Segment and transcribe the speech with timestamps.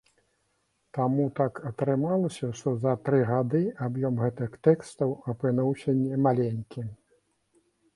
[0.97, 6.93] Таму так атрымалася, што за тры гады аб'ём гэтых тэкстаў апынуўся не маленькі.